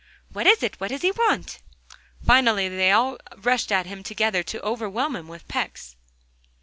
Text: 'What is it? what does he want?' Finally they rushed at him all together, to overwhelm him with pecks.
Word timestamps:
'What 0.31 0.47
is 0.47 0.63
it? 0.63 0.79
what 0.79 0.87
does 0.87 1.03
he 1.03 1.11
want?' 1.11 1.61
Finally 2.25 2.69
they 2.69 2.91
rushed 3.37 3.71
at 3.71 3.85
him 3.85 3.99
all 3.99 4.03
together, 4.03 4.41
to 4.41 4.59
overwhelm 4.63 5.15
him 5.15 5.27
with 5.27 5.47
pecks. 5.47 5.95